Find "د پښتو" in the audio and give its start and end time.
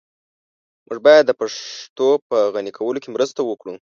1.27-2.07